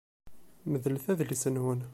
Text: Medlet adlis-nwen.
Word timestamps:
Medlet 0.71 1.05
adlis-nwen. 1.11 1.81